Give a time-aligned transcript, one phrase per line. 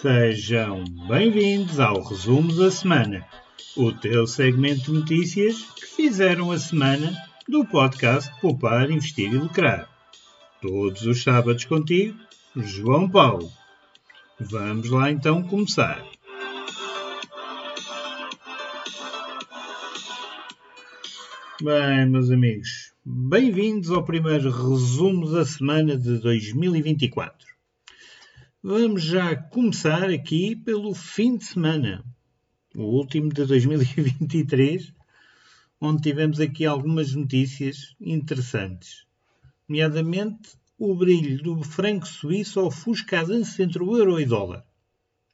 [0.00, 3.26] Sejam bem-vindos ao Resumo da Semana,
[3.76, 7.12] o teu segmento de notícias que fizeram a semana
[7.48, 9.90] do podcast Poupar, Investir e Lucrar.
[10.62, 12.16] Todos os sábados contigo,
[12.54, 13.50] João Paulo.
[14.38, 16.06] Vamos lá então começar.
[21.60, 27.47] Bem, meus amigos, bem-vindos ao primeiro resumo da semana de 2024.
[28.60, 32.04] Vamos já começar aqui pelo fim de semana,
[32.74, 34.92] o último de 2023,
[35.80, 39.06] onde tivemos aqui algumas notícias interessantes,
[39.68, 44.64] nomeadamente o brilho do franco suíço ofusca a entre o euro e o dólar.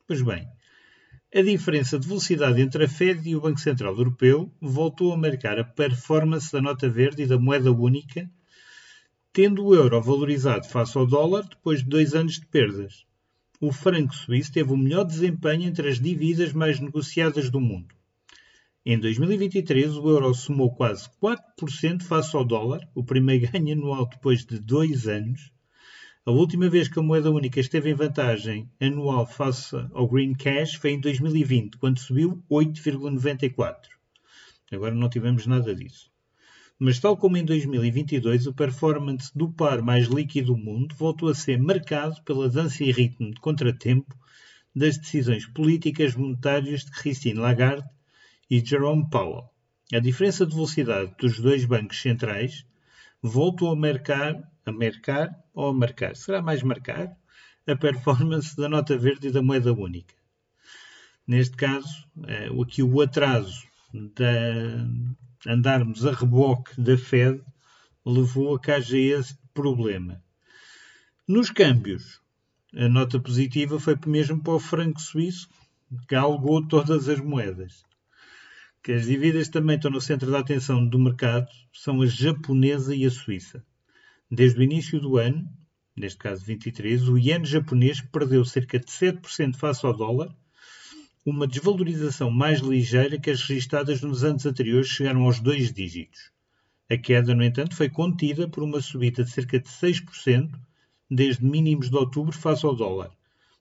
[0.06, 0.46] Pois bem,
[1.34, 5.58] a diferença de velocidade entre a Fed e o Banco Central Europeu voltou a marcar
[5.58, 8.30] a performance da nota verde e da moeda única,
[9.32, 13.06] tendo o euro valorizado face ao dólar depois de dois anos de perdas.
[13.66, 17.94] O franco suíço teve o melhor desempenho entre as dívidas mais negociadas do mundo.
[18.84, 24.44] Em 2023, o euro somou quase 4% face ao dólar, o primeiro ganho anual depois
[24.44, 25.50] de dois anos,
[26.26, 30.74] a última vez que a moeda única esteve em vantagem anual face ao Green Cash
[30.74, 33.76] foi em 2020, quando subiu 8,94.
[34.70, 36.12] Agora não tivemos nada disso.
[36.78, 41.34] Mas tal como em 2022, o performance do par mais líquido do mundo voltou a
[41.34, 44.14] ser marcado pela dança e ritmo de contratempo
[44.74, 47.88] das decisões políticas monetárias de Christine Lagarde
[48.50, 49.48] e Jerome Powell.
[49.92, 52.66] A diferença de velocidade dos dois bancos centrais
[53.22, 56.16] voltou a marcar a marcar ou a marcar?
[56.16, 57.16] Será mais marcar
[57.66, 60.14] a performance da nota verde e da moeda única.
[61.26, 65.14] Neste caso, eh, aqui o atraso de
[65.46, 67.42] andarmos a reboque da Fed
[68.04, 70.22] levou a que haja esse problema.
[71.26, 72.20] Nos câmbios,
[72.74, 75.48] a nota positiva foi mesmo para o franco suíço,
[76.08, 77.84] que algou todas as moedas.
[78.82, 83.06] Que as dívidas também estão no centro da atenção do mercado são a japonesa e
[83.06, 83.64] a suíça.
[84.30, 85.48] Desde o início do ano,
[85.96, 90.34] neste caso 23, o iene japonês perdeu cerca de 7% face ao dólar,
[91.26, 96.30] uma desvalorização mais ligeira que as registadas nos anos anteriores chegaram aos dois dígitos.
[96.90, 100.50] A queda, no entanto, foi contida por uma subida de cerca de 6%
[101.10, 103.10] desde mínimos de outubro face ao dólar,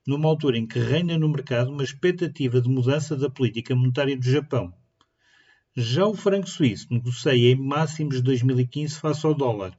[0.05, 4.29] numa altura em que reina no mercado uma expectativa de mudança da política monetária do
[4.29, 4.73] Japão.
[5.73, 9.73] Já o franco suíço negocia em máximos de 2015 face ao dólar,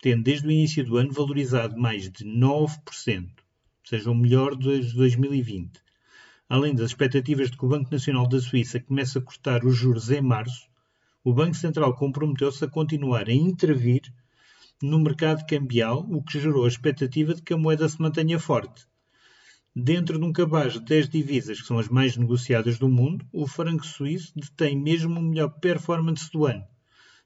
[0.00, 3.28] tendo desde o início do ano valorizado mais de 9%, ou
[3.82, 5.83] seja, o melhor de 2020.
[6.48, 10.10] Além das expectativas de que o Banco Nacional da Suíça comece a cortar os juros
[10.10, 10.68] em março,
[11.24, 14.02] o Banco Central comprometeu-se a continuar a intervir
[14.82, 18.86] no mercado cambial, o que gerou a expectativa de que a moeda se mantenha forte.
[19.74, 23.46] Dentro de um cabaz de 10 divisas, que são as mais negociadas do mundo, o
[23.46, 26.64] franco suíço detém mesmo o melhor performance do ano,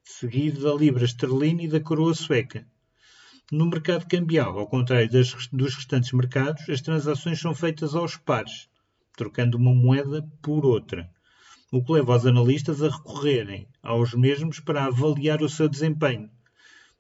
[0.05, 2.65] seguido da libra esterlina e da coroa sueca.
[3.51, 8.68] No mercado cambial, ao contrário das, dos restantes mercados, as transações são feitas aos pares,
[9.19, 11.11] trocando uma moeda por outra,
[11.73, 16.31] o que leva os analistas a recorrerem aos mesmos para avaliar o seu desempenho.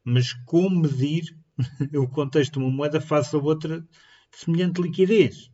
[0.04, 1.38] Mas como medir
[1.94, 3.86] o contexto de uma moeda face a outra de
[4.32, 5.48] semelhante liquidez?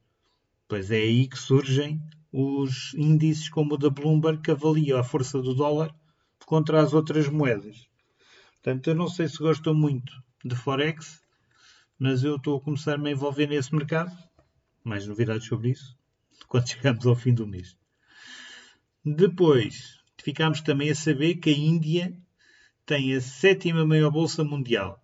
[0.67, 2.01] Pois é aí que surgem
[2.33, 5.95] os índices como o da Bloomberg que avaliam a força do dólar
[6.47, 7.87] contra as outras moedas.
[8.55, 11.21] Portanto, eu não sei se gostam muito de Forex,
[11.99, 14.11] mas eu estou a começar-me a envolver nesse mercado.
[14.83, 15.95] Mais novidades sobre isso
[16.49, 17.77] quando chegamos ao fim do mês.
[19.05, 22.17] Depois, ficámos também a saber que a Índia
[22.87, 25.03] tem a sétima maior bolsa mundial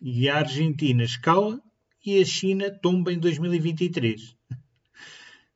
[0.00, 1.60] e a Argentina escala
[2.04, 4.36] e a China tomba em 2023.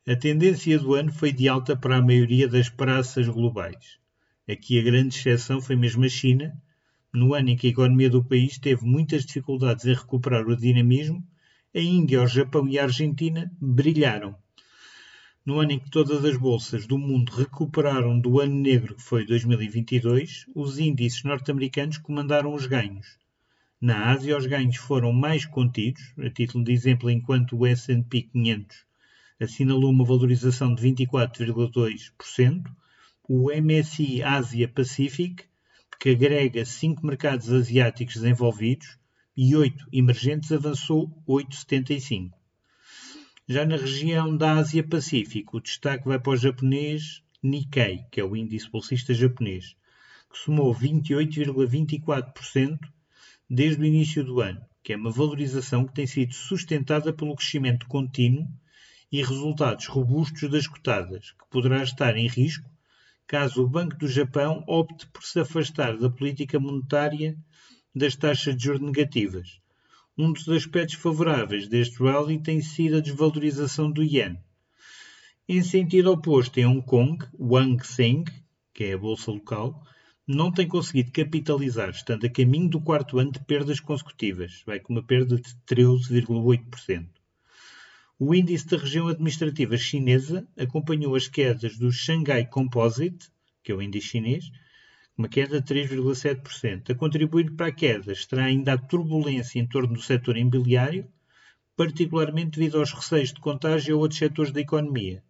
[0.06, 3.98] A tendência do ano foi de alta para a maioria das praças globais.
[4.48, 6.58] Aqui a grande exceção foi mesmo a China,
[7.12, 11.22] no ano em que a economia do país teve muitas dificuldades em recuperar o dinamismo,
[11.74, 14.34] a Índia, o Japão e a Argentina brilharam.
[15.48, 19.24] No ano em que todas as bolsas do mundo recuperaram do ano negro que foi
[19.24, 23.16] 2022, os índices norte-americanos comandaram os ganhos.
[23.80, 28.84] Na Ásia, os ganhos foram mais contidos, a título de exemplo, enquanto o S&P 500
[29.40, 32.70] assinalou uma valorização de 24,2%,
[33.26, 35.44] o MSI Ásia Pacific,
[35.98, 38.98] que agrega cinco mercados asiáticos desenvolvidos
[39.34, 42.37] e oito emergentes, avançou 8,75.
[43.50, 48.24] Já na região da Ásia Pacífico, o destaque vai para o japonês Nikkei, que é
[48.24, 49.74] o índice bolsista japonês,
[50.30, 52.78] que somou 28,24%
[53.48, 57.86] desde o início do ano, que é uma valorização que tem sido sustentada pelo crescimento
[57.86, 58.46] contínuo
[59.10, 62.68] e resultados robustos das cotadas, que poderá estar em risco
[63.26, 67.34] caso o Banco do Japão opte por se afastar da política monetária
[67.94, 69.58] das taxas de juros negativas.
[70.20, 74.36] Um dos aspectos favoráveis deste rally tem sido a desvalorização do yen.
[75.48, 78.24] Em sentido oposto, em Hong Kong, o Hang Seng,
[78.74, 79.80] que é a bolsa local,
[80.26, 84.92] não tem conseguido capitalizar, estando a caminho do quarto ano de perdas consecutivas, vai com
[84.92, 87.08] uma perda de 13,8%.
[88.18, 93.30] O índice da região administrativa chinesa acompanhou as quedas do Shanghai Composite,
[93.62, 94.50] que é o índice chinês,
[95.18, 96.90] uma queda de 3,7%.
[96.90, 101.10] A contribuir para a queda estará ainda a turbulência em torno do setor imobiliário,
[101.76, 105.24] particularmente devido aos receios de contágio a outros setores da economia.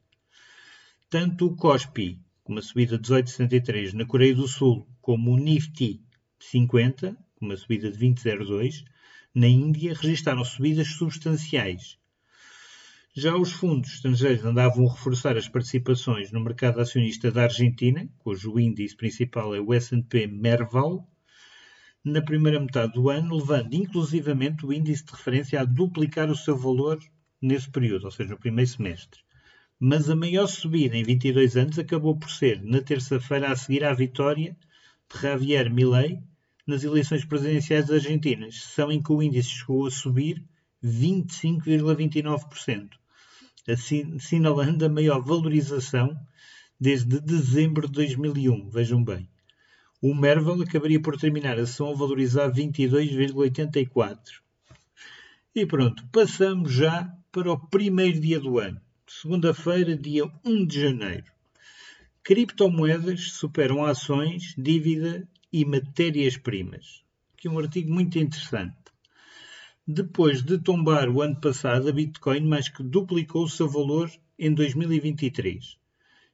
[1.08, 6.02] Tanto o KOSPI, com uma subida de 18,63 na Coreia do Sul, como o Nifty
[6.38, 8.84] 50, com uma subida de 20,02,
[9.34, 11.99] na Índia registraram subidas substanciais,
[13.19, 18.61] já os fundos estrangeiros andavam a reforçar as participações no mercado acionista da Argentina, cujo
[18.61, 21.05] índice principal é o S&P Merval,
[22.05, 26.56] na primeira metade do ano, levando inclusivamente o índice de referência a duplicar o seu
[26.56, 26.97] valor
[27.43, 29.20] nesse período, ou seja, no primeiro semestre.
[29.81, 33.93] Mas a maior subida em 22 anos acabou por ser na terça-feira a seguir à
[33.93, 34.56] vitória
[35.12, 36.20] de Javier Milei
[36.65, 40.41] nas eleições presidenciais argentinas, sessão em que o índice chegou a subir
[40.85, 42.91] 25,29%
[43.69, 46.19] assinalando a maior valorização
[46.81, 48.70] desde dezembro de 2001.
[48.70, 49.29] Vejam bem.
[50.00, 54.19] O Merval acabaria por terminar a sessão a valorizar 22,84.
[55.55, 58.81] E pronto, passamos já para o primeiro dia do ano.
[59.06, 61.26] Segunda-feira, dia 1 de janeiro.
[62.23, 67.03] Criptomoedas superam ações, dívida e matérias-primas.
[67.35, 68.76] Aqui um artigo muito interessante.
[69.90, 74.52] Depois de tombar o ano passado, a Bitcoin mais que duplicou o seu valor em
[74.52, 75.79] 2023.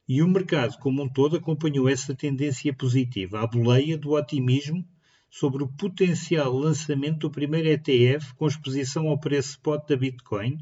[0.08, 4.84] E o mercado como um todo acompanhou essa tendência positiva, a boleia do otimismo
[5.30, 10.58] sobre o potencial lançamento do primeiro ETF com exposição ao preço spot da Bitcoin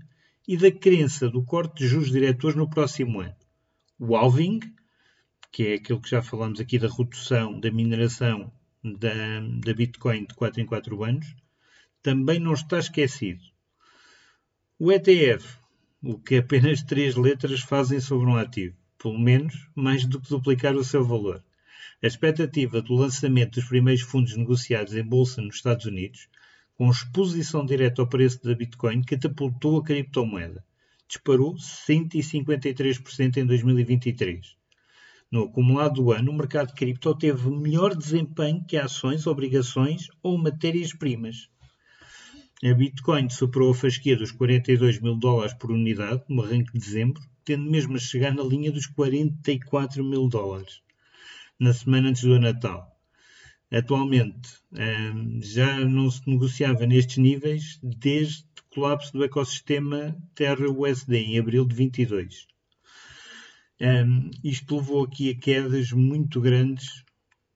[0.46, 3.34] e da crença do corte de juros diretores no próximo ano.
[3.98, 4.60] O halving,
[5.50, 8.52] que é aquilo que já falamos aqui da redução da mineração
[8.84, 11.34] da, da Bitcoin de 4 em 4 anos,
[12.02, 13.42] também não está esquecido.
[14.78, 15.58] O ETF,
[16.02, 20.74] o que apenas três letras fazem sobre um ativo, pelo menos mais do que duplicar
[20.74, 21.42] o seu valor.
[22.02, 26.28] A expectativa do lançamento dos primeiros fundos negociados em bolsa nos Estados Unidos,
[26.74, 30.64] com exposição direta ao preço da Bitcoin, catapultou a criptomoeda.
[31.06, 34.56] Disparou 153% em 2023.
[35.30, 40.36] No acumulado do ano, o mercado de cripto teve melhor desempenho que ações, obrigações ou
[40.36, 41.51] matérias-primas.
[42.64, 47.20] A Bitcoin superou a fasquia dos 42 mil dólares por unidade no arranque de dezembro,
[47.44, 50.80] tendo mesmo a chegar na linha dos 44 mil dólares
[51.58, 52.96] na semana antes do Natal.
[53.68, 61.38] Atualmente hum, já não se negociava nestes níveis desde o colapso do ecossistema Terra-USD em
[61.40, 62.46] abril de 22.
[63.80, 67.02] Um, isto levou aqui a quedas muito grandes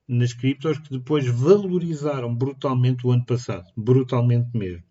[0.05, 4.86] nas criptos que depois valorizaram brutalmente o ano passado, brutalmente mesmo.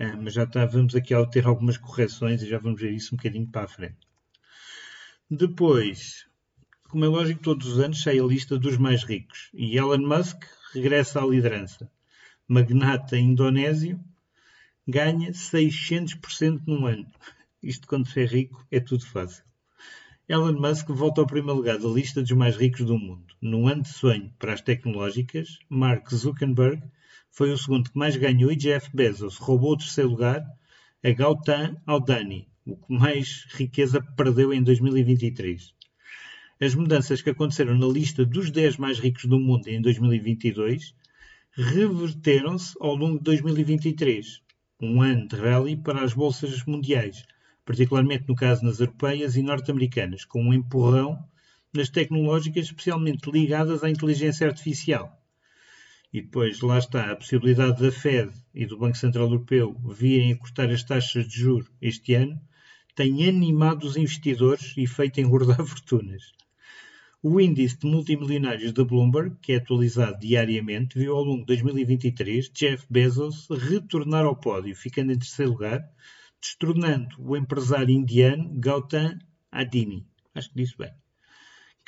[0.00, 3.18] Uh, mas já estávamos aqui a ter algumas correções e já vamos ver isso um
[3.18, 3.98] bocadinho para a frente.
[5.30, 6.26] Depois,
[6.88, 10.42] como é lógico, todos os anos sai a lista dos mais ricos e Elon Musk
[10.72, 11.90] regressa à liderança.
[12.48, 14.00] Magnata indonésio
[14.88, 17.06] ganha 600% num ano.
[17.62, 19.44] Isto, quando ser rico, é tudo fácil.
[20.26, 23.34] Elon Musk volta ao primeiro lugar da lista dos mais ricos do mundo.
[23.40, 26.82] No ano de sonho para as tecnológicas, Mark Zuckerberg
[27.30, 30.44] foi o segundo que mais ganhou e Jeff Bezos roubou o terceiro lugar
[31.02, 35.74] a Gautam Adani, o que mais riqueza perdeu em 2023.
[36.60, 40.94] As mudanças que aconteceram na lista dos 10 mais ricos do mundo em 2022
[41.52, 44.42] reverteram-se ao longo de 2023,
[44.82, 47.24] um ano de rally para as bolsas mundiais,
[47.64, 51.18] particularmente no caso nas europeias e norte-americanas, com um empurrão
[51.72, 55.19] nas tecnológicas especialmente ligadas à inteligência artificial.
[56.12, 60.36] E depois lá está a possibilidade da Fed e do Banco Central Europeu virem a
[60.36, 62.40] cortar as taxas de juros este ano,
[62.96, 66.32] tem animado os investidores e feito engordar fortunas.
[67.22, 72.50] O índice de multimilionários da Bloomberg, que é atualizado diariamente, viu ao longo de 2023
[72.50, 75.88] Jeff Bezos retornar ao pódio, ficando em terceiro lugar,
[76.40, 79.16] destronando o empresário indiano Gautam
[79.52, 80.04] Adini.
[80.34, 80.90] Acho que disse bem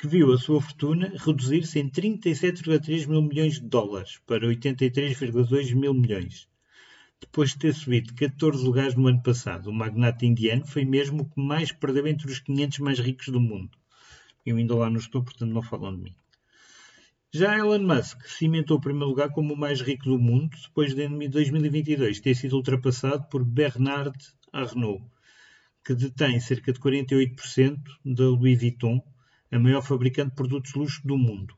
[0.03, 5.93] que viu a sua fortuna reduzir-se em 37,3 mil milhões de dólares para 83,2 mil
[5.93, 6.45] milhões.
[7.21, 9.69] depois de ter subido 14 lugares no ano passado.
[9.69, 13.39] O magnata indiano foi mesmo o que mais perdeu entre os 500 mais ricos do
[13.39, 13.77] mundo.
[14.45, 16.15] Eu ainda lá não estou, portanto não falam de mim.
[17.31, 21.05] Já Elon Musk cimentou o primeiro lugar como o mais rico do mundo, depois de
[21.05, 24.19] em 2022 ter sido ultrapassado por Bernard
[24.51, 25.01] Arnault,
[25.81, 29.01] que detém cerca de 48% da Louis Vuitton,
[29.53, 31.55] a maior fabricante de produtos de luxo do mundo.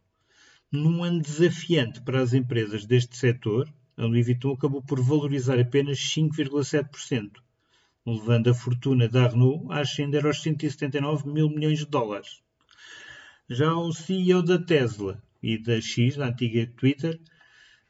[0.70, 5.98] Num ano desafiante para as empresas deste setor, a Louis Vuitton acabou por valorizar apenas
[5.98, 7.32] 5,7%,
[8.06, 12.42] levando a fortuna da Arnault a ascender aos 179 mil milhões de dólares.
[13.50, 17.18] Já o CEO da Tesla e da X, da antiga Twitter,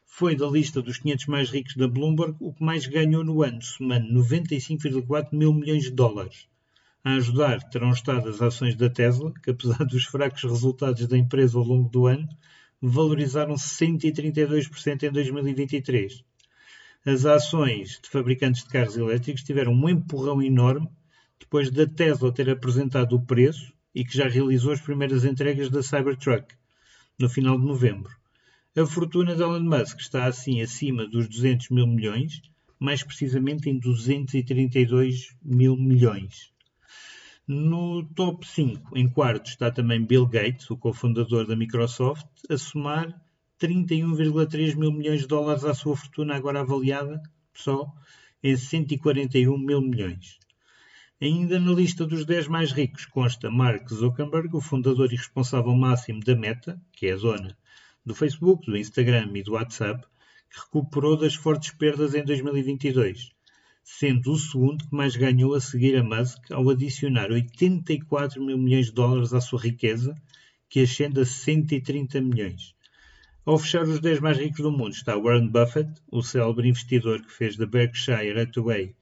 [0.04, 3.60] foi da lista dos 500 mais ricos da Bloomberg o que mais ganhou no ano,
[3.60, 6.46] somando 95,4 mil milhões de dólares.
[7.06, 11.56] A ajudar terão estado as ações da Tesla, que apesar dos fracos resultados da empresa
[11.56, 12.28] ao longo do ano,
[12.82, 16.24] valorizaram 132% em 2023.
[17.04, 20.88] As ações de fabricantes de carros elétricos tiveram um empurrão enorme
[21.38, 25.84] depois da Tesla ter apresentado o preço e que já realizou as primeiras entregas da
[25.84, 26.56] Cybertruck
[27.16, 28.10] no final de novembro.
[28.76, 32.42] A fortuna de Elon Musk está assim acima dos 200 mil milhões,
[32.80, 36.55] mais precisamente em 232 mil milhões.
[37.48, 43.22] No top 5, em quarto, está também Bill Gates, o cofundador da Microsoft, a somar
[43.60, 47.22] 31,3 mil milhões de dólares à sua fortuna, agora avaliada
[47.54, 47.86] só
[48.42, 50.40] em 141 mil milhões.
[51.22, 56.24] Ainda na lista dos 10 mais ricos consta Mark Zuckerberg, o fundador e responsável máximo
[56.24, 57.56] da Meta, que é a zona
[58.04, 60.04] do Facebook, do Instagram e do WhatsApp,
[60.50, 63.35] que recuperou das fortes perdas em 2022
[63.88, 68.86] sendo o segundo que mais ganhou a seguir a Musk ao adicionar 84 mil milhões
[68.86, 70.12] de dólares à sua riqueza,
[70.68, 72.74] que ascende a 130 milhões.
[73.44, 77.30] Ao fechar os 10 mais ricos do mundo está Warren Buffett, o célebre investidor que
[77.30, 78.92] fez da Berkshire Hathaway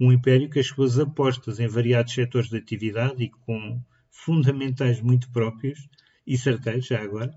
[0.00, 3.78] um império que as suas apostas em variados setores de atividade e com
[4.10, 5.86] fundamentais muito próprios
[6.26, 7.34] e certeiros, já agora,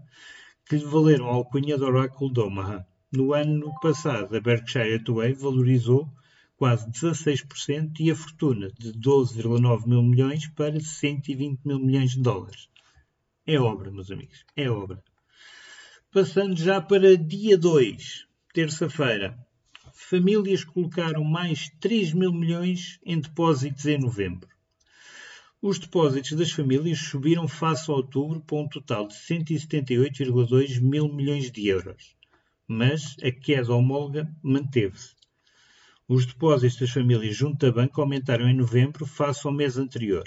[0.66, 2.88] que lhe valeram a alcunha do oráculo de Omaha.
[3.12, 6.10] No ano passado, a Berkshire Hathaway valorizou
[6.58, 12.70] quase 16% e a fortuna de 12,9 mil milhões para 120 mil milhões de dólares.
[13.46, 15.04] É obra, meus amigos, é obra.
[16.12, 19.38] Passando já para dia 2, terça-feira.
[19.94, 24.48] Famílias colocaram mais 3 mil milhões em depósitos em novembro.
[25.62, 31.52] Os depósitos das famílias subiram face a outubro para um total de 178,2 mil milhões
[31.52, 32.16] de euros,
[32.68, 35.16] mas a queda homóloga manteve-se.
[36.08, 40.24] Os depósitos das famílias junto à banca aumentaram em novembro face ao mês anterior.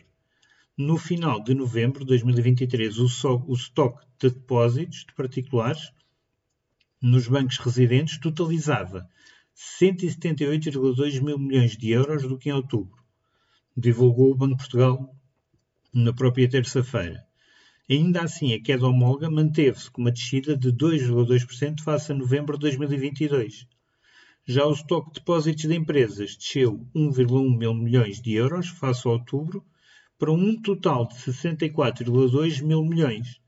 [0.77, 5.93] No final de novembro de 2023, o, so, o estoque de depósitos de particulares
[7.01, 9.09] nos bancos residentes totalizava
[9.81, 13.01] 178,2 mil milhões de euros do que em outubro,
[13.77, 15.17] divulgou o Banco de Portugal
[15.95, 17.25] na própria terça-feira.
[17.89, 22.63] Ainda assim, a queda homóloga manteve-se com uma descida de 2,2% face a novembro de
[22.63, 23.69] 2022.
[24.51, 29.11] Já o estoque de depósitos de empresas desceu 1,1 mil milhões de euros face a
[29.11, 29.63] outubro
[30.19, 33.43] para um total de 64,2 mil milhões.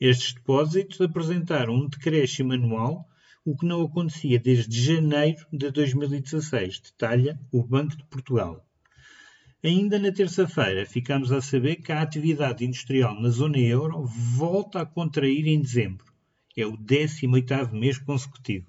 [0.00, 3.06] Estes depósitos apresentaram um decréscimo anual,
[3.44, 8.66] o que não acontecia desde janeiro de 2016, detalha o Banco de Portugal.
[9.62, 14.86] Ainda na terça-feira, ficamos a saber que a atividade industrial na zona euro volta a
[14.86, 16.06] contrair em dezembro.
[16.56, 18.66] É o 18º mês consecutivo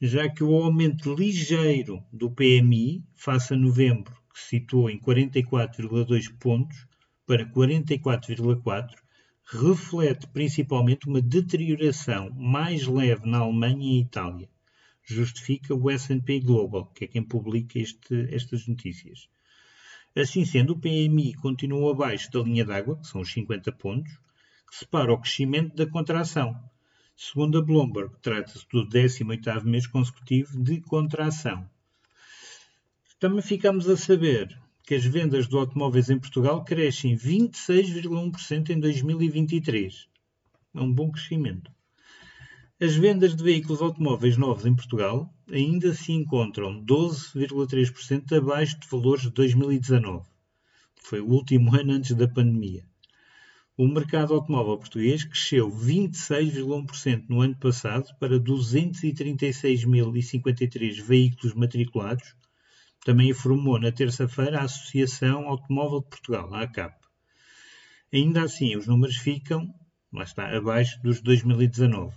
[0.00, 6.32] já que o aumento ligeiro do PMI, face a novembro, que se situou em 44,2
[6.38, 6.86] pontos
[7.26, 8.94] para 44,4,
[9.44, 14.48] reflete principalmente uma deterioração mais leve na Alemanha e Itália.
[15.02, 19.28] Justifica o S&P Global, que é quem publica este, estas notícias.
[20.14, 24.12] Assim sendo, o PMI continuou abaixo da linha d'água, que são os 50 pontos,
[24.68, 26.54] que separa o crescimento da contração,
[27.20, 31.68] Segundo a Bloomberg, trata-se do 18º mês consecutivo de contração.
[33.18, 34.56] Também ficamos a saber
[34.86, 40.06] que as vendas de automóveis em Portugal crescem 26,1% em 2023.
[40.72, 41.72] É um bom crescimento.
[42.80, 49.22] As vendas de veículos automóveis novos em Portugal ainda se encontram 12,3% abaixo de valores
[49.24, 50.24] de 2019.
[51.02, 52.86] Foi o último ano antes da pandemia.
[53.80, 62.34] O mercado automóvel português cresceu 26,1% no ano passado para 236.053 veículos matriculados,
[63.04, 66.92] também informou na terça-feira a Associação Automóvel de Portugal, a ACAP.
[68.12, 69.72] Ainda assim, os números ficam,
[70.12, 72.16] lá está, abaixo dos 2019.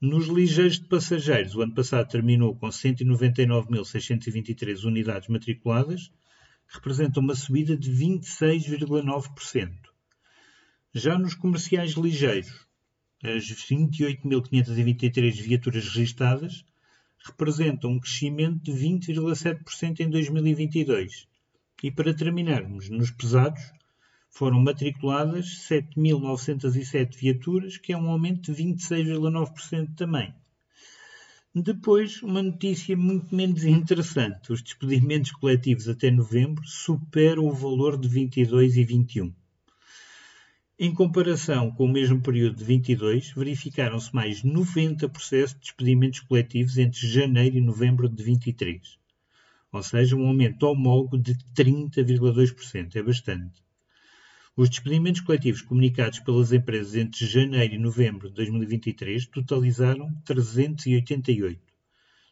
[0.00, 6.10] Nos ligeiros de passageiros, o ano passado terminou com 199.623 unidades matriculadas,
[6.68, 9.89] que representam uma subida de 26,9%.
[10.92, 12.66] Já nos comerciais ligeiros,
[13.22, 16.64] as 28.523 viaturas registadas
[17.24, 21.28] representam um crescimento de 20,7% em 2022.
[21.84, 23.62] E para terminarmos, nos pesados,
[24.30, 30.34] foram matriculadas 7.907 viaturas, que é um aumento de 26,9% também.
[31.54, 34.52] Depois, uma notícia muito menos interessante.
[34.52, 39.32] Os despedimentos coletivos até novembro superam o valor de 22 e 21.
[40.82, 46.78] Em comparação com o mesmo período de 22, verificaram-se mais 90 processos de despedimentos coletivos
[46.78, 48.98] entre janeiro e novembro de 23.
[49.70, 52.96] Ou seja, um aumento homólogo de 30,2%.
[52.96, 53.62] É bastante.
[54.56, 61.60] Os despedimentos coletivos comunicados pelas empresas entre janeiro e novembro de 2023 totalizaram 388,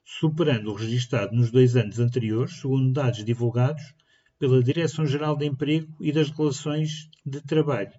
[0.06, 3.92] superando o registado nos dois anos anteriores, segundo dados divulgados
[4.38, 7.92] pela Direção-Geral de Emprego e das Relações de Trabalho.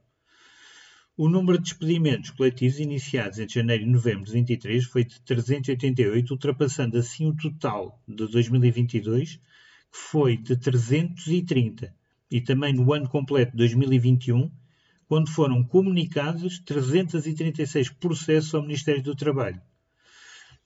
[1.21, 6.31] O número de despedimentos coletivos iniciados entre janeiro e novembro de 2023 foi de 388,
[6.31, 9.41] ultrapassando assim o total de 2022, que
[9.91, 11.93] foi de 330
[12.31, 14.49] e também no ano completo de 2021,
[15.09, 19.61] quando foram comunicados 336 processos ao Ministério do Trabalho.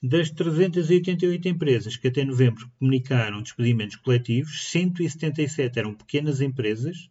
[0.03, 7.09] Das 388 empresas que até novembro comunicaram despedimentos coletivos, 177 eram pequenas empresas,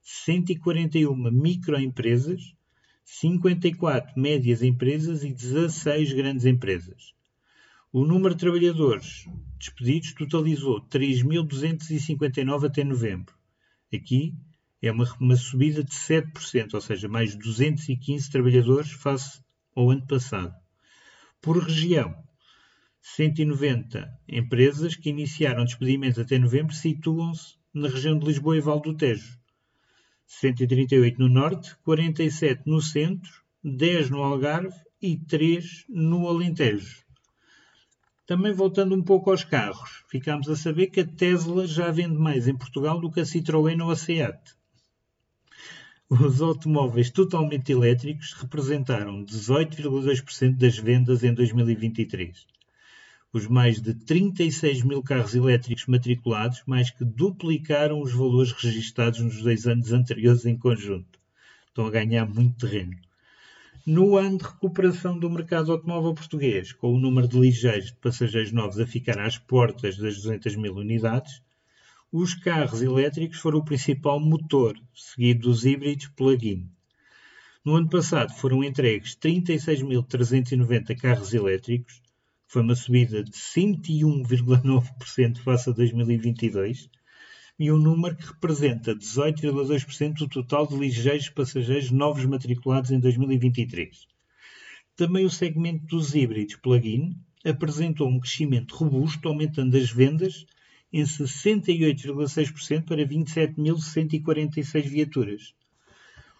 [0.00, 2.54] 141 microempresas,
[3.12, 7.12] 54 médias empresas e 16 grandes empresas.
[7.92, 9.26] O número de trabalhadores
[9.58, 13.34] despedidos totalizou 3.259 até novembro.
[13.92, 14.36] Aqui
[14.80, 19.42] é uma, uma subida de 7%, ou seja, mais 215 trabalhadores face
[19.74, 20.54] ao ano passado.
[21.42, 22.14] Por região,
[23.02, 28.96] 190 empresas que iniciaram despedimentos até novembro situam-se na região de Lisboa e Val do
[28.96, 29.39] Tejo.
[30.32, 37.04] 138 no Norte, 47 no Centro, 10 no Algarve e 3 no Alentejo.
[38.26, 42.46] Também voltando um pouco aos carros, ficámos a saber que a Tesla já vende mais
[42.46, 44.38] em Portugal do que a Citroën ou a Seat.
[46.08, 52.46] Os automóveis totalmente elétricos representaram 18,2% das vendas em 2023.
[53.32, 59.40] Os mais de 36 mil carros elétricos matriculados mais que duplicaram os valores registados nos
[59.40, 61.20] dois anos anteriores em conjunto.
[61.68, 62.98] Estão a ganhar muito terreno.
[63.86, 68.50] No ano de recuperação do mercado automóvel português, com o número de ligeiros de passageiros
[68.50, 71.40] novos a ficar às portas das 200 mil unidades,
[72.10, 76.68] os carros elétricos foram o principal motor, seguido dos híbridos plug-in.
[77.64, 82.02] No ano passado foram entregues 36.390 carros elétricos,
[82.50, 86.90] foi uma subida de 101,9% face a 2022,
[87.56, 94.04] e um número que representa 18,2% do total de ligeiros passageiros novos matriculados em 2023.
[94.96, 100.44] Também o segmento dos híbridos plug-in apresentou um crescimento robusto, aumentando as vendas
[100.92, 105.54] em 68,6% para 27.146 viaturas.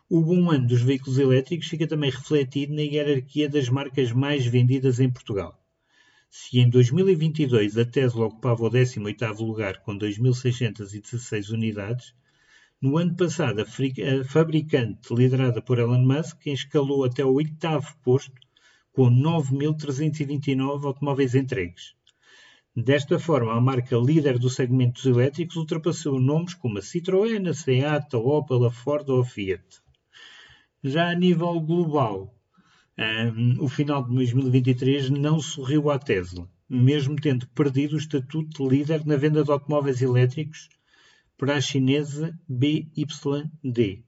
[0.09, 4.99] O bom ano dos veículos elétricos fica também refletido na hierarquia das marcas mais vendidas
[4.99, 5.60] em Portugal.
[6.33, 12.15] Se em 2022 a Tesla ocupava o 18º lugar com 2.616 unidades,
[12.81, 18.41] no ano passado a fabricante liderada por Elon Musk escalou até o oitavo posto
[18.93, 21.97] com 9.329 automóveis entregues.
[22.77, 27.53] Desta forma, a marca líder do segmento dos elétricos ultrapassou nomes como a Citroën, a
[27.53, 29.83] Seat, a Opel, a Ford ou a Fiat.
[30.83, 32.40] Já a nível global,
[33.59, 39.07] o final de 2023 não sorriu à Tesla, mesmo tendo perdido o estatuto de líder
[39.07, 40.69] na venda de automóveis elétricos
[41.37, 44.05] para a chinesa BYD,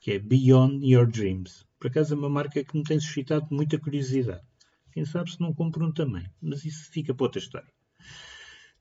[0.00, 1.66] que é Beyond Your Dreams.
[1.78, 4.46] Por acaso é uma marca que me tem suscitado muita curiosidade.
[4.92, 7.68] Quem sabe se não compro um também, mas isso fica para outra história.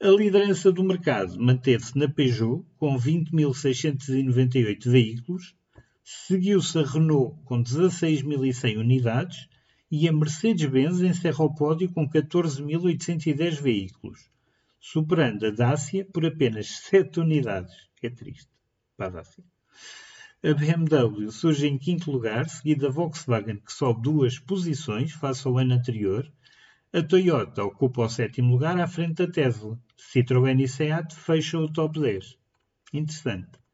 [0.02, 5.56] A liderança do mercado manteve-se na Peugeot, com 20.698 veículos,
[6.06, 9.50] seguiu-se a Renault com 16.100 unidades
[9.90, 14.30] e a Mercedes-Benz encerra o pódio com 14.810 veículos,
[14.80, 17.74] superando a Dacia por apenas 7 unidades.
[18.04, 18.48] É triste
[18.96, 19.44] para a Dacia.
[20.44, 25.58] A BMW surge em quinto lugar, seguida da Volkswagen, que sobe duas posições face ao
[25.58, 26.32] ano anterior.
[26.94, 29.76] A Toyota ocupa o sétimo lugar à frente da Tesla.
[29.98, 32.38] Citroën e Seat fecham o top 10.
[32.94, 33.65] Interessante.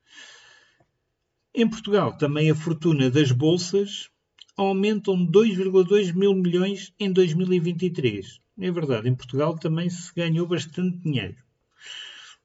[1.53, 4.09] Em Portugal, também a fortuna das bolsas
[4.55, 8.39] aumentam 2,2 mil milhões em 2023.
[8.57, 11.35] É verdade, em Portugal também se ganhou bastante dinheiro.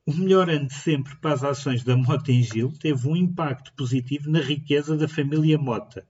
[0.04, 3.72] O melhor ano de sempre para as ações da Mota em Gil teve um impacto
[3.74, 6.04] positivo na riqueza da família Mota,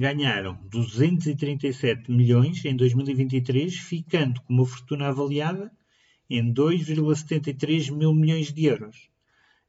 [0.00, 5.70] ganharam 237 milhões em 2023, ficando com uma fortuna avaliada
[6.30, 9.10] em 2,73 mil milhões de euros.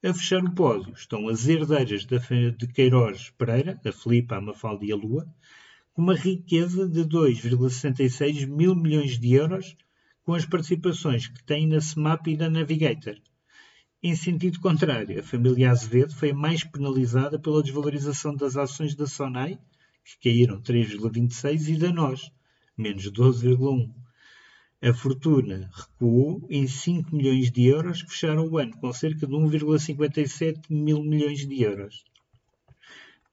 [0.02, 4.90] A fechar o pódio estão as herdeiras de Queiroz Pereira, a Filipa, a Mafalda e
[4.90, 5.26] a Lua,
[5.92, 9.76] com uma riqueza de 2,66 mil milhões de euros,
[10.24, 13.16] com as participações que têm na SMAP e na Navigator.
[14.02, 19.58] Em sentido contrário, a família Azevedo foi mais penalizada pela desvalorização das ações da Sonai
[20.04, 22.30] que caíram 3,26%, e da nós,
[22.76, 24.02] menos 12,1%.
[24.84, 29.32] A fortuna recuou em 5 milhões de euros, que fecharam o ano com cerca de
[29.32, 32.04] 1,57 mil milhões de euros.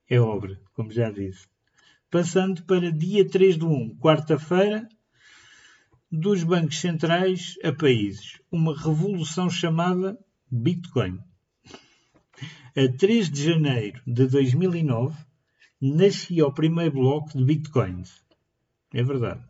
[0.08, 1.48] É obra, como já disse.
[2.12, 4.88] Passando para dia 3 de 1, quarta-feira,
[6.12, 8.40] dos bancos centrais a países.
[8.52, 10.20] Uma revolução chamada
[10.52, 11.20] Bitcoin.
[12.76, 15.18] A 3 de janeiro de 2009,
[15.82, 18.24] nascia o primeiro bloco de bitcoins.
[18.94, 19.44] É verdade.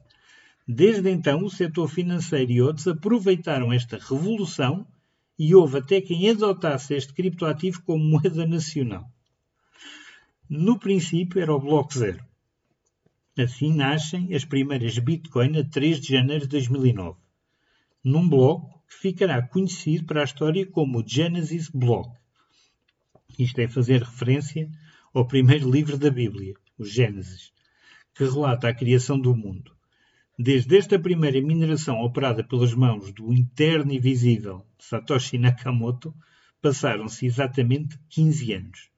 [0.67, 4.85] Desde então, o setor financeiro e outros aproveitaram esta revolução
[5.37, 9.09] e houve até quem adotasse este criptoativo como moeda nacional.
[10.47, 12.23] No princípio era o bloco zero.
[13.37, 17.17] Assim nascem as primeiras Bitcoin a 3 de janeiro de 2009,
[18.03, 22.11] num bloco que ficará conhecido para a história como o Genesis Block.
[23.37, 24.69] Isto é fazer referência
[25.13, 27.51] ao primeiro livro da Bíblia, o Gênesis,
[28.13, 29.75] que relata a criação do mundo.
[30.37, 36.13] Desde esta primeira mineração operada pelas mãos do interno e visível Satoshi Nakamoto,
[36.61, 38.89] passaram-se exatamente 15 anos.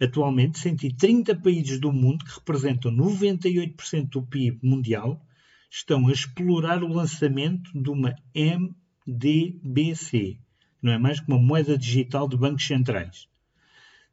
[0.00, 5.24] Atualmente, 130 países do mundo, que representam 98% do PIB mundial,
[5.70, 8.16] estão a explorar o lançamento de uma
[9.06, 10.38] MDBC, que
[10.82, 13.28] não é mais que uma moeda digital de bancos centrais.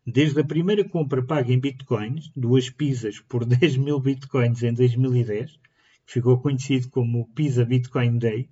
[0.06, 5.52] Desde a primeira compra paga em bitcoins, duas pizzas por 10 mil bitcoins em 2010,
[6.06, 8.50] que ficou conhecido como o Pizza Bitcoin Day,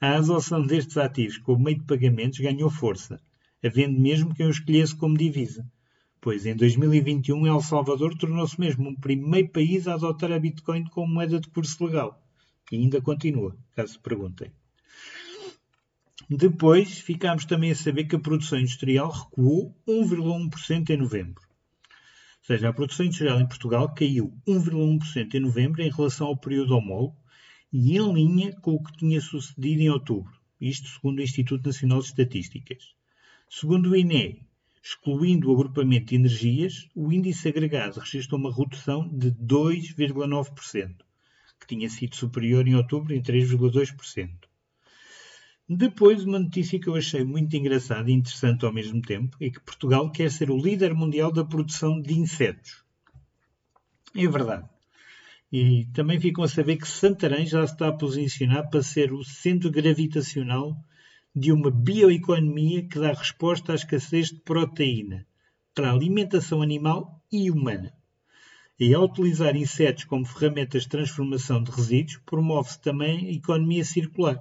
[0.00, 3.20] a adoção destes ativos como meio de pagamentos ganhou força,
[3.62, 5.70] havendo mesmo quem o escolhesse como divisa,
[6.20, 11.12] pois em 2021 El Salvador tornou-se mesmo o primeiro país a adotar a Bitcoin como
[11.12, 12.20] moeda de curso legal.
[12.72, 14.50] E ainda continua, caso se perguntem.
[16.28, 21.40] Depois ficámos também a saber que a produção industrial recuou 1,1% em novembro.
[21.40, 26.76] Ou seja, a produção industrial em Portugal caiu 1,1% em novembro em relação ao período
[26.76, 27.16] homólogo
[27.72, 32.00] e em linha com o que tinha sucedido em outubro, isto segundo o Instituto Nacional
[32.00, 32.92] de Estatísticas.
[33.48, 34.44] Segundo o INE,
[34.82, 40.96] excluindo o agrupamento de energias, o índice agregado registrou uma redução de 2,9%,
[41.60, 44.45] que tinha sido superior em outubro em 3,2%.
[45.68, 49.58] Depois, uma notícia que eu achei muito engraçada e interessante ao mesmo tempo é que
[49.60, 52.84] Portugal quer ser o líder mundial da produção de insetos.
[54.14, 54.68] É verdade.
[55.52, 59.70] E também ficam a saber que Santarém já está a posicionar para ser o centro
[59.70, 60.76] gravitacional
[61.34, 65.26] de uma bioeconomia que dá resposta à escassez de proteína.
[65.74, 67.92] para a alimentação animal e humana.
[68.80, 74.38] E ao utilizar insetos como ferramentas de transformação de resíduos, promove-se também a economia circular.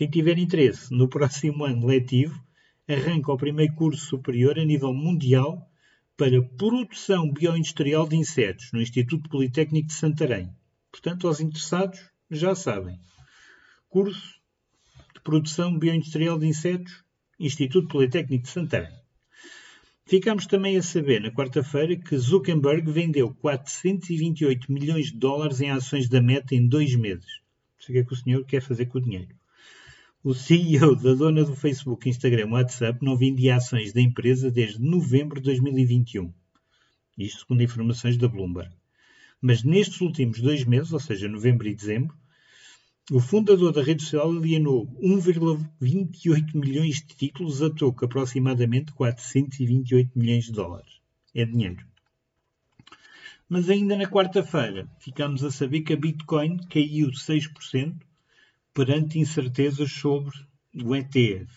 [0.00, 2.42] Quem tiver interesse, no próximo ano letivo,
[2.88, 5.70] arranca o primeiro curso superior a nível mundial
[6.16, 10.48] para produção bioindustrial de insetos no Instituto Politécnico de Santarém.
[10.90, 12.98] Portanto, aos interessados, já sabem.
[13.90, 14.40] Curso
[15.14, 17.04] de produção bioindustrial de insetos,
[17.38, 18.98] Instituto Politécnico de Santarém.
[20.06, 26.08] Ficámos também a saber na quarta-feira que Zuckerberg vendeu 428 milhões de dólares em ações
[26.08, 27.42] da Meta em dois meses.
[27.76, 29.38] Não sei o que é que o senhor quer fazer com o dinheiro.
[30.22, 35.40] O CEO da dona do Facebook, Instagram WhatsApp não vendia ações da empresa desde novembro
[35.40, 36.30] de 2021.
[37.16, 38.70] Isto segundo informações da Bloomberg.
[39.40, 42.14] Mas nestes últimos dois meses, ou seja, novembro e dezembro,
[43.10, 50.44] o fundador da rede social alienou 1,28 milhões de títulos a troco aproximadamente 428 milhões
[50.44, 51.00] de dólares.
[51.34, 51.82] É dinheiro.
[53.48, 58.09] Mas ainda na quarta-feira ficámos a saber que a Bitcoin caiu 6%
[58.72, 60.34] perante incertezas sobre
[60.74, 61.50] o ETF.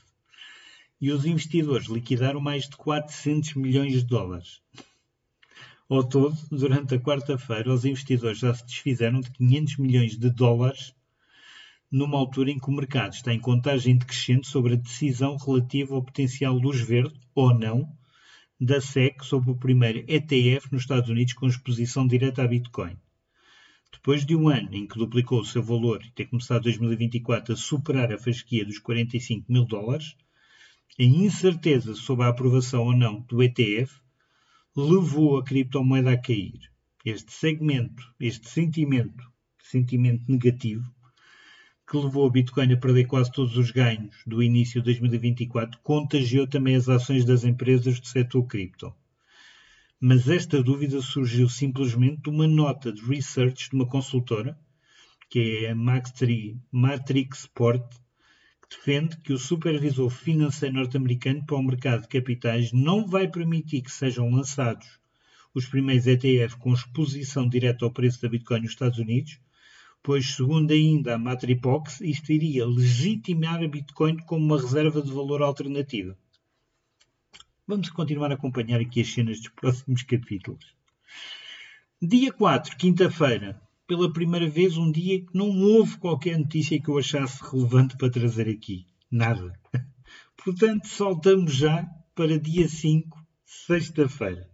[1.00, 4.62] E os investidores liquidaram mais de 400 milhões de dólares.
[5.90, 10.94] Ao todo, durante a quarta-feira, os investidores já se desfizeram de 500 milhões de dólares
[11.92, 16.02] numa altura em que o mercado está em contagem decrescente sobre a decisão relativa ao
[16.02, 17.88] potencial luz verde, ou não,
[18.60, 22.98] da SEC sobre o primeiro ETF nos Estados Unidos com exposição direta a Bitcoin.
[23.94, 27.56] Depois de um ano em que duplicou o seu valor e ter começado 2024 a
[27.56, 30.18] superar a fasquia dos 45 mil dólares,
[31.00, 34.02] a incerteza sobre a aprovação ou não do ETF
[34.76, 36.60] levou a criptomoeda a cair.
[37.06, 39.24] Este segmento, este sentimento,
[39.62, 40.92] sentimento negativo,
[41.88, 46.48] que levou o Bitcoin a perder quase todos os ganhos do início de 2024, contagiou
[46.48, 48.94] também as ações das empresas do setor cripto.
[50.06, 54.60] Mas esta dúvida surgiu simplesmente de uma nota de research de uma consultora,
[55.30, 55.76] que é a
[56.74, 57.90] Matrix Sport,
[58.62, 63.82] que defende que o supervisor financeiro norte-americano para o mercado de capitais não vai permitir
[63.82, 65.00] que sejam lançados
[65.56, 69.40] os primeiros ETF com exposição direta ao preço da Bitcoin nos Estados Unidos,
[70.04, 75.42] pois, segundo ainda a Matripox, isto iria legitimar a Bitcoin como uma reserva de valor
[75.42, 76.18] alternativa.
[77.66, 80.76] Vamos continuar a acompanhar aqui as cenas dos próximos capítulos.
[82.02, 83.62] Dia 4, quinta-feira.
[83.88, 88.10] Pela primeira vez, um dia que não houve qualquer notícia que eu achasse relevante para
[88.10, 88.86] trazer aqui.
[89.10, 89.58] Nada.
[90.44, 94.50] Portanto, saltamos já para dia 5, sexta-feira.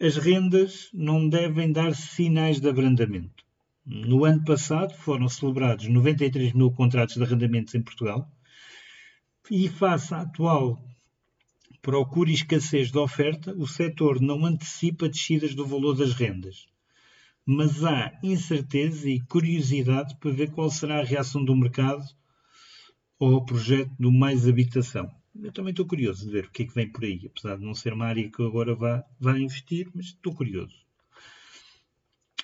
[0.00, 3.44] As rendas não devem dar sinais de abrandamento.
[3.84, 8.30] No ano passado foram celebrados 93 mil contratos de arrendamentos em Portugal
[9.50, 10.87] e, face à atual
[11.82, 16.66] procura e escassez de oferta, o setor não antecipa descidas do valor das rendas.
[17.46, 22.04] Mas há incerteza e curiosidade para ver qual será a reação do mercado
[23.18, 25.10] ao projeto do Mais Habitação.
[25.40, 27.64] Eu também estou curioso de ver o que é que vem por aí, apesar de
[27.64, 30.74] não ser uma área que eu agora vá, vá investir, mas estou curioso.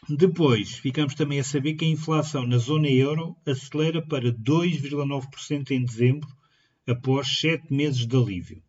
[0.09, 5.83] Depois, ficamos também a saber que a inflação na zona euro acelera para 2,9% em
[5.83, 6.29] dezembro,
[6.87, 8.63] após sete meses de alívio.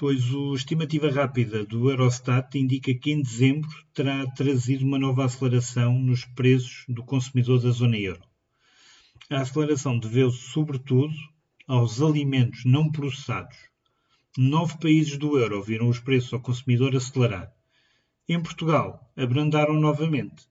[0.00, 5.98] Pois a estimativa rápida do Eurostat indica que em dezembro terá trazido uma nova aceleração
[5.98, 8.22] nos preços do consumidor da zona euro.
[9.28, 11.12] A aceleração deveu-se, sobretudo,
[11.68, 13.58] aos alimentos não processados.
[14.38, 17.52] Nove países do euro viram os preços ao consumidor acelerar
[18.26, 20.48] em Portugal, abrandaram novamente.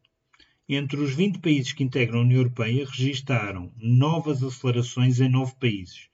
[0.70, 6.09] Entre os 20 países que integram a União Europeia, registaram novas acelerações em nove países.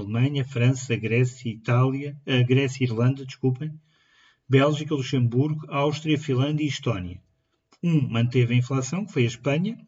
[0.00, 3.72] Alemanha, França, Grécia, Itália, a Grécia e Irlanda, desculpem,
[4.48, 7.20] Bélgica, Luxemburgo, Áustria, Finlândia e Estónia.
[7.82, 9.78] Um manteve a inflação, que foi a Espanha.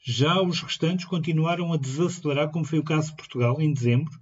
[0.00, 4.12] Já os restantes continuaram a desacelerar, como foi o caso de Portugal, em dezembro,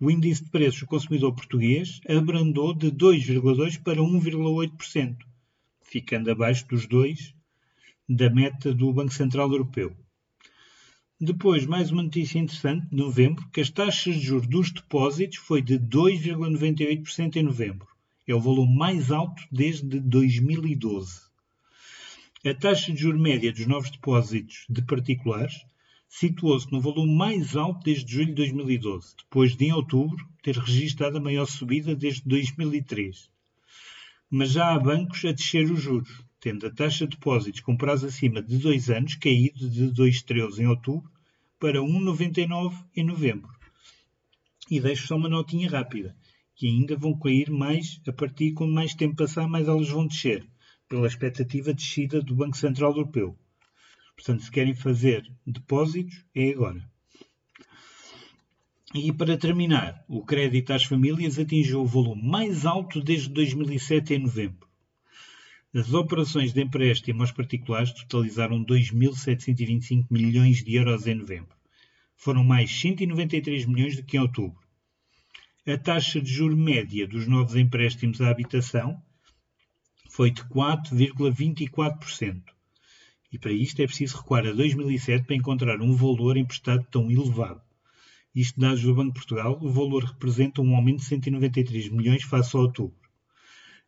[0.00, 5.16] o índice de preços do consumidor português abrandou de 2,2% para 1,8%,
[5.82, 7.34] ficando abaixo dos 2%
[8.08, 9.94] da meta do Banco Central Europeu.
[11.22, 15.60] Depois, mais uma notícia interessante, de novembro, que as taxas de juros dos depósitos foi
[15.60, 17.86] de 2,98% em novembro.
[18.26, 21.20] É o valor mais alto desde 2012.
[22.42, 25.66] A taxa de juros média dos novos depósitos de particulares
[26.08, 31.18] situou-se no valor mais alto desde julho de 2012, depois de, em outubro, ter registrado
[31.18, 33.28] a maior subida desde 2003.
[34.30, 38.06] Mas já há bancos a descer os juros, tendo a taxa de depósitos com prazo
[38.06, 41.10] acima de 2 anos caído de 2,13 em outubro
[41.58, 43.50] para 1,99 em novembro.
[44.70, 46.16] E deixo só uma notinha rápida.
[46.60, 50.46] que ainda vão cair mais a partir quando mais tempo passar, mais elas vão descer,
[50.86, 53.34] pela expectativa de descida do Banco Central Europeu.
[54.14, 56.86] Portanto, se querem fazer depósitos, é agora.
[58.94, 64.18] E para terminar, o crédito às famílias atingiu o volume mais alto desde 2007 em
[64.18, 64.68] novembro.
[65.72, 71.54] As operações de empréstimo aos particulares totalizaram 2.725 milhões de euros em novembro.
[72.16, 74.58] Foram mais 193 milhões do que em outubro.
[75.64, 79.00] A taxa de juro média dos novos empréstimos à habitação
[80.08, 82.42] foi de 4,24%.
[83.32, 87.62] E para isto é preciso recuar a 2007 para encontrar um valor emprestado tão elevado.
[88.34, 92.56] Isto dados do Banco de Portugal, o valor representa um aumento de 193 milhões face
[92.56, 92.98] a outubro.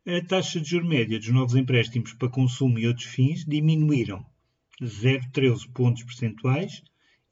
[0.04, 4.26] A taxa de juros média dos novos empréstimos para consumo e outros fins diminuíram
[4.82, 6.82] 0,13 pontos percentuais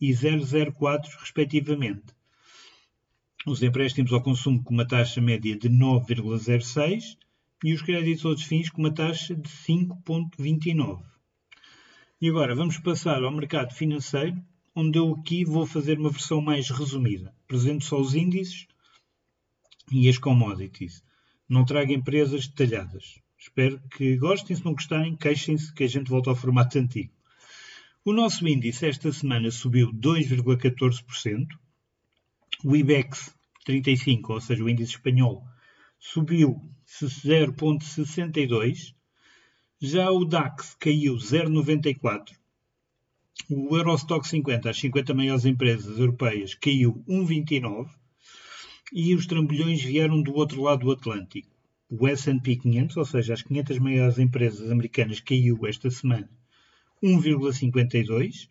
[0.00, 2.14] e 0,04 respectivamente.
[3.44, 7.16] Os empréstimos ao consumo com uma taxa média de 9,06
[7.64, 11.02] e os créditos a outros fins com uma taxa de 5,29.
[12.20, 14.40] E agora vamos passar ao mercado financeiro,
[14.76, 17.34] onde eu aqui vou fazer uma versão mais resumida.
[17.46, 18.68] Apresento só os índices
[19.90, 21.02] e as commodities
[21.50, 23.20] não trago empresas detalhadas.
[23.36, 24.56] Espero que gostem.
[24.56, 27.12] Se não gostarem, queixem-se que a gente volta ao formato antigo.
[28.04, 31.48] O nosso índice esta semana subiu 2,14%.
[32.64, 33.34] O IBEX
[33.64, 35.44] 35, ou seja, o índice espanhol,
[35.98, 38.94] subiu 0,62%.
[39.80, 42.38] Já o DAX caiu 0,94%.
[43.48, 47.99] O Eurostock 50, as 50 maiores empresas europeias, caiu 1,29%
[48.92, 51.48] e os trambolhões vieram do outro lado do Atlântico.
[51.88, 56.28] O S&P 500, ou seja, as 500 maiores empresas americanas, caiu esta semana
[57.02, 58.48] 1,52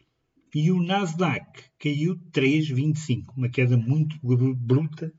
[0.53, 4.17] e o Nasdaq caiu 3,25, uma queda muito
[4.55, 5.13] bruta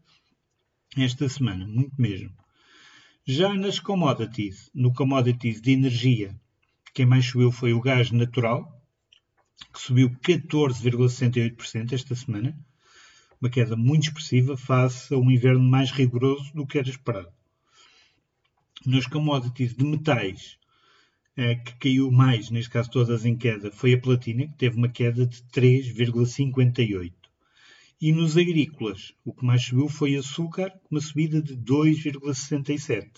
[0.97, 2.33] esta semana, muito mesmo.
[3.25, 6.35] Já nas commodities, no commodities de energia,
[6.93, 8.85] quem mais subiu foi o gás natural,
[9.73, 12.59] que subiu 14,68% esta semana
[13.41, 17.33] uma queda muito expressiva face a um inverno mais rigoroso do que era esperado.
[18.85, 20.59] Nas commodities de metais,
[21.37, 24.89] eh, que caiu mais, neste caso todas em queda, foi a platina, que teve uma
[24.89, 27.13] queda de 3,58.
[28.01, 33.11] E nos agrícolas, o que mais subiu foi açúcar, uma subida de 2,67.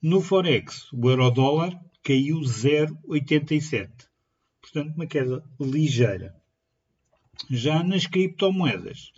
[0.00, 3.90] No Forex, o euro-dólar caiu 0,87.
[4.60, 6.41] Portanto, uma queda ligeira.
[7.50, 9.12] Já nas criptomoedas,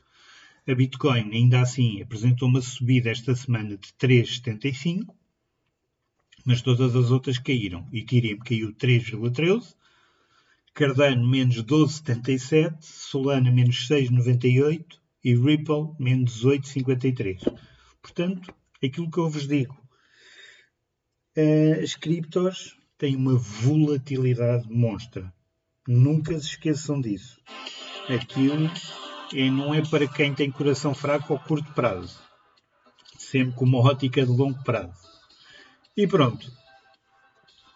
[0.67, 5.15] a Bitcoin ainda assim apresentou uma subida esta semana de 3,75,
[6.45, 7.87] mas todas as outras caíram.
[7.93, 9.75] Ethereum caiu 3,13,
[10.73, 17.43] Cardano menos 12,77, Solana menos 6,98 e Ripple menos 8,53.
[18.01, 19.77] Portanto, aquilo que eu vos digo,
[21.83, 25.33] as criptos têm uma volatilidade monstra.
[25.87, 27.39] Nunca se esqueçam disso
[28.09, 28.71] aquilo
[29.33, 32.19] é, não é para quem tem coração fraco ou curto prazo.
[33.17, 35.09] Sempre com uma ótica de longo prazo.
[35.97, 36.51] E pronto.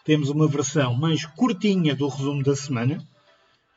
[0.05, 3.07] Temos uma versão mais curtinha do resumo da semana.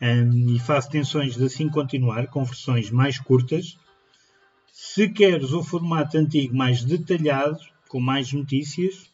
[0.01, 3.77] Um, e faço tensões de assim continuar, com versões mais curtas.
[4.71, 9.11] Se queres o formato antigo mais detalhado, com mais notícias,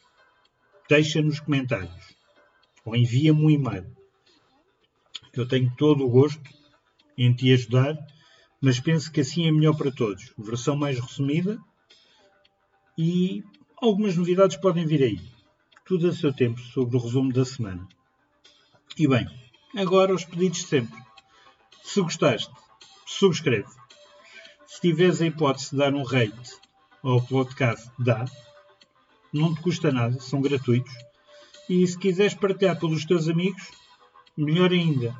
[0.87, 2.15] deixa nos comentários.
[2.85, 3.85] Ou envia-me um e-mail.
[5.33, 6.41] Eu tenho todo o gosto
[7.17, 7.97] em te ajudar,
[8.61, 10.33] mas penso que assim é melhor para todos.
[10.37, 11.57] Versão mais resumida
[12.97, 13.43] e
[13.81, 15.21] algumas novidades podem vir aí.
[15.85, 17.87] Tudo a seu tempo sobre o resumo da semana.
[18.97, 19.27] E bem,
[19.75, 20.99] agora os pedidos de sempre.
[21.83, 22.51] Se gostaste,
[23.05, 23.69] subscreve.
[24.65, 26.57] Se tiveres a hipótese de dar um rate
[27.03, 28.25] ao podcast, dá.
[29.31, 30.93] Não te custa nada, são gratuitos.
[31.69, 33.71] E se quiseres partilhar pelos teus amigos,
[34.35, 35.15] melhor ainda,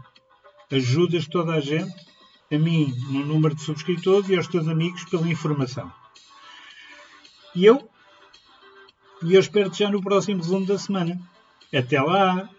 [0.71, 1.95] ajudas toda a gente,
[2.51, 5.91] a mim no número de subscritores e aos teus amigos pela informação.
[7.55, 7.89] E eu?
[9.23, 11.19] E eu espero-te já no próximo resumo da semana.
[11.73, 12.49] Até lá!